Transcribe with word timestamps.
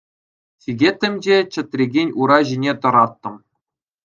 Сикеттӗм 0.63 1.13
те 1.25 1.35
чӗтрекен 1.57 2.09
ура 2.21 2.39
ҫине 2.49 2.73
тӑраттӑм. 2.81 3.35